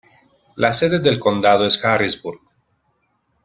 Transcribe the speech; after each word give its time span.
La 0.55 0.73
sede 0.73 0.97
del 0.97 1.19
condado 1.19 1.67
es 1.67 1.85
Harrisburg. 1.85 2.39